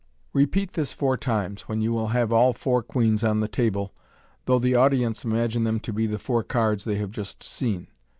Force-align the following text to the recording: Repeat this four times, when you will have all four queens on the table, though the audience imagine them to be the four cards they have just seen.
Repeat 0.33 0.71
this 0.73 0.93
four 0.93 1.15
times, 1.15 1.67
when 1.67 1.79
you 1.79 1.91
will 1.91 2.07
have 2.07 2.31
all 2.33 2.53
four 2.53 2.81
queens 2.81 3.23
on 3.23 3.39
the 3.39 3.47
table, 3.47 3.93
though 4.45 4.57
the 4.57 4.73
audience 4.73 5.23
imagine 5.23 5.63
them 5.63 5.79
to 5.81 5.93
be 5.93 6.07
the 6.07 6.17
four 6.17 6.41
cards 6.41 6.85
they 6.85 6.95
have 6.95 7.11
just 7.11 7.43
seen. 7.43 7.85